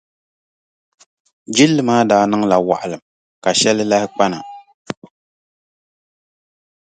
[1.55, 3.01] Jilli maa daa niŋla waɣilim
[3.43, 4.37] ka shɛli lahi kpa na.